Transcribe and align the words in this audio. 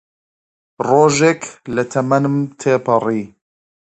ڕۆژێک 0.87 1.41
لە 1.75 1.83
تەمەنم 1.91 2.35
تێپەڕی 2.59 3.23